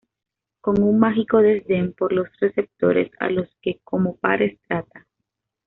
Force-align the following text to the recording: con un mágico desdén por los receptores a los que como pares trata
con 0.61 0.81
un 0.81 0.97
mágico 0.97 1.37
desdén 1.43 1.93
por 1.93 2.11
los 2.11 2.27
receptores 2.39 3.11
a 3.19 3.29
los 3.29 3.47
que 3.61 3.81
como 3.83 4.15
pares 4.15 4.57
trata 4.67 5.05